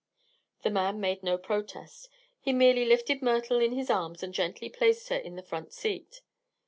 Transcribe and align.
The 0.63 0.71
man 0.71 0.99
made 0.99 1.21
no 1.21 1.37
protest. 1.37 2.09
He 2.39 2.53
merely 2.53 2.85
lifted 2.85 3.21
Myrtle 3.21 3.59
in 3.59 3.73
his 3.73 3.91
arms 3.91 4.23
and 4.23 4.33
gently 4.33 4.67
placed 4.67 5.09
her 5.09 5.15
in 5.17 5.35
the 5.35 5.43
front 5.43 5.73
seat. 5.73 6.21